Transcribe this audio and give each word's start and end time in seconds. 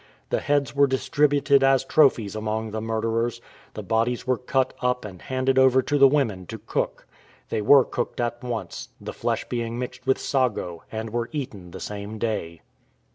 The 0.31 0.39
heads 0.39 0.75
were 0.75 0.87
distributed 0.87 1.63
as 1.63 1.83
trophies 1.85 2.35
among 2.35 2.71
the 2.71 2.81
murderers. 2.81 3.39
The 3.75 3.83
bodies 3.83 4.25
were 4.25 4.39
cut 4.39 4.73
up 4.81 5.05
and 5.05 5.21
handed 5.21 5.59
over 5.59 5.83
to 5.83 5.99
the 5.99 6.07
women 6.07 6.47
to 6.47 6.57
cook. 6.57 7.05
They 7.49 7.61
were 7.61 7.85
cooked 7.85 8.19
at 8.19 8.43
once, 8.43 8.89
the 8.99 9.13
flesh 9.13 9.47
being 9.47 9.77
mixed 9.77 10.07
with 10.07 10.17
sago, 10.17 10.81
and 10.91 11.11
were 11.11 11.29
eaten 11.31 11.69
the 11.69 11.79
same 11.79 12.17
day. 12.17 12.61